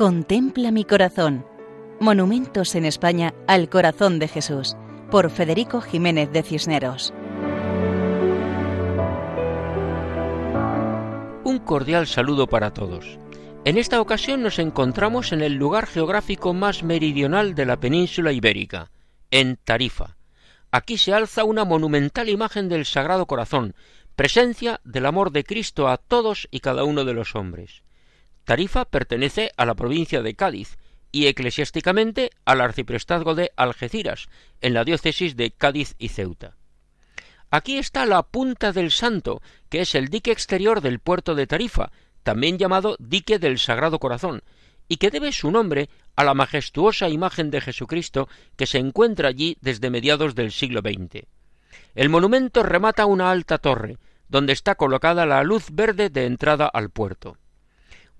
[0.00, 1.44] Contempla mi corazón.
[2.00, 4.74] Monumentos en España al corazón de Jesús,
[5.10, 7.12] por Federico Jiménez de Cisneros.
[11.44, 13.18] Un cordial saludo para todos.
[13.66, 18.90] En esta ocasión nos encontramos en el lugar geográfico más meridional de la península ibérica,
[19.30, 20.16] en Tarifa.
[20.70, 23.74] Aquí se alza una monumental imagen del Sagrado Corazón,
[24.16, 27.82] presencia del amor de Cristo a todos y cada uno de los hombres.
[28.44, 30.78] Tarifa pertenece a la provincia de Cádiz
[31.12, 34.28] y eclesiásticamente al arciprestazgo de Algeciras,
[34.60, 36.56] en la diócesis de Cádiz y Ceuta.
[37.50, 41.90] Aquí está la Punta del Santo, que es el dique exterior del puerto de Tarifa,
[42.22, 44.42] también llamado dique del Sagrado Corazón,
[44.86, 49.56] y que debe su nombre a la majestuosa imagen de Jesucristo que se encuentra allí
[49.60, 51.26] desde mediados del siglo XX.
[51.94, 56.90] El monumento remata una alta torre, donde está colocada la luz verde de entrada al
[56.90, 57.36] puerto.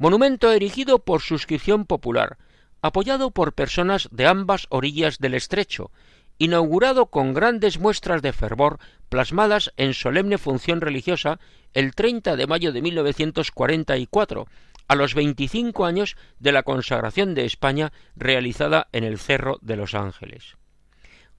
[0.00, 2.38] Monumento erigido por suscripción popular,
[2.80, 5.90] apoyado por personas de ambas orillas del estrecho,
[6.38, 8.78] inaugurado con grandes muestras de fervor
[9.10, 11.38] plasmadas en solemne función religiosa
[11.74, 14.46] el 30 de mayo de 1944,
[14.88, 19.94] a los 25 años de la consagración de España realizada en el Cerro de los
[19.94, 20.56] Ángeles.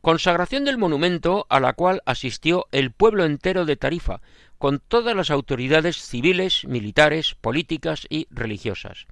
[0.01, 4.21] Consagración del monumento a la cual asistió el pueblo entero de Tarifa,
[4.61, 9.07] con todas las autoridades civiles, militares, políticas y religiosas.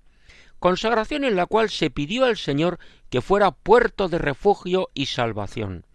[0.59, 2.77] Consagración en la cual se pidió al Señor
[3.09, 5.87] que fuera puerto de refugio y salvación.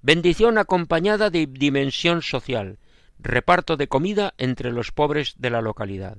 [0.00, 2.78] Bendición acompañada de dimensión social,
[3.18, 6.16] reparto de comida entre los pobres de la localidad.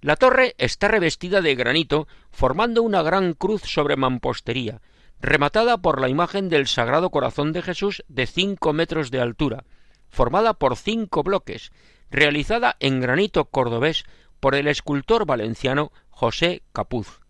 [0.00, 4.80] La torre está revestida de granito, formando una gran cruz sobre mampostería,
[5.20, 9.64] rematada por la imagen del Sagrado Corazón de Jesús de cinco metros de altura,
[10.10, 11.72] formada por cinco bloques,
[12.10, 14.04] realizada en granito cordobés
[14.40, 17.20] por el escultor valenciano José Capuz.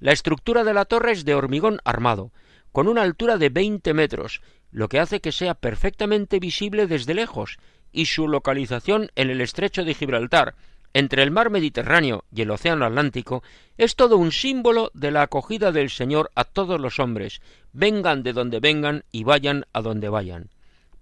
[0.00, 2.32] La estructura de la torre es de hormigón armado,
[2.72, 7.58] con una altura de veinte metros, lo que hace que sea perfectamente visible desde lejos,
[7.92, 10.54] y su localización en el estrecho de Gibraltar,
[10.92, 13.42] entre el mar Mediterráneo y el océano Atlántico,
[13.76, 17.40] es todo un símbolo de la acogida del Señor a todos los hombres,
[17.72, 20.50] vengan de donde vengan y vayan a donde vayan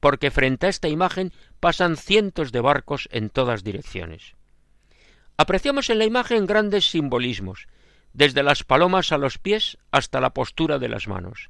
[0.04, 4.34] porque frente a esta imagen pasan cientos de barcos en todas direcciones.
[5.38, 7.68] Apreciamos en la imagen grandes simbolismos,
[8.12, 11.48] desde las palomas a los pies hasta la postura de las manos.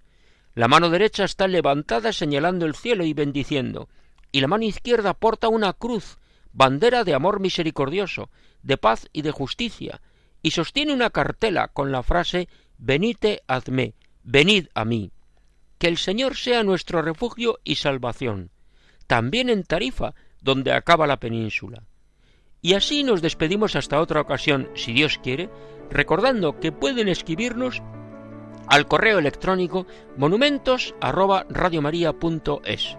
[0.55, 3.89] La mano derecha está levantada señalando el cielo y bendiciendo,
[4.31, 6.19] y la mano izquierda porta una cruz,
[6.53, 8.31] bandera de amor misericordioso,
[8.63, 10.01] de paz y de justicia,
[10.43, 12.49] y sostiene una cartela con la frase
[12.79, 15.11] Venite adme, venid a mí
[15.79, 18.51] que el Señor sea nuestro refugio y salvación,
[19.07, 21.83] también en Tarifa, donde acaba la península.
[22.61, 25.49] Y así nos despedimos hasta otra ocasión, si Dios quiere,
[25.91, 27.83] recordando que pueden escribirnos
[28.67, 29.87] al correo electrónico
[30.17, 32.97] monumentos@radiomaria.es.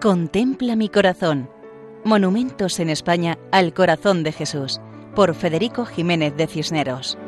[0.00, 1.50] Contempla mi corazón.
[2.04, 4.80] Monumentos en España al corazón de Jesús
[5.14, 7.18] por Federico Jiménez de Cisneros.